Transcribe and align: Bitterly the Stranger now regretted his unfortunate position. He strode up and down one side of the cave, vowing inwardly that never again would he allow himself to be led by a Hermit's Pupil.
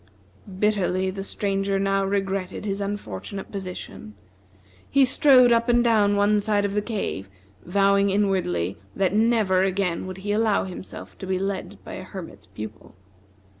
Bitterly 0.57 1.11
the 1.11 1.21
Stranger 1.21 1.77
now 1.77 2.03
regretted 2.03 2.65
his 2.65 2.81
unfortunate 2.81 3.51
position. 3.51 4.15
He 4.89 5.05
strode 5.05 5.51
up 5.51 5.69
and 5.69 5.83
down 5.83 6.15
one 6.15 6.39
side 6.39 6.65
of 6.65 6.73
the 6.73 6.81
cave, 6.81 7.29
vowing 7.65 8.09
inwardly 8.09 8.79
that 8.95 9.13
never 9.13 9.61
again 9.61 10.07
would 10.07 10.17
he 10.25 10.31
allow 10.31 10.63
himself 10.63 11.15
to 11.19 11.27
be 11.27 11.37
led 11.37 11.77
by 11.83 11.93
a 11.93 12.03
Hermit's 12.03 12.47
Pupil. 12.47 12.95